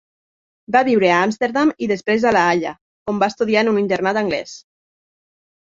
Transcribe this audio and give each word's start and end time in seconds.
Va 0.75 0.79
viure 0.87 1.11
a 1.15 1.19
Amsterdam 1.25 1.73
i 1.87 1.91
després 1.93 2.25
a 2.31 2.33
La 2.37 2.47
Haia, 2.53 2.73
on 3.15 3.21
va 3.25 3.31
estudiar 3.35 3.65
en 3.67 3.73
un 3.75 3.81
internat 3.85 4.23
anglès. 4.25 4.59